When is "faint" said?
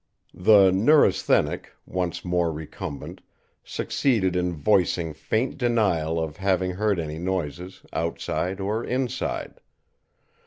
5.13-5.59